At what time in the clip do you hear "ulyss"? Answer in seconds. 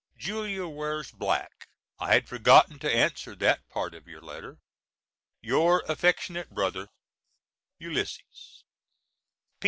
7.79-8.63